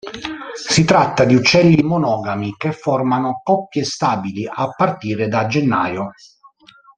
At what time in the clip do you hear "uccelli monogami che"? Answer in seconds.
1.35-2.71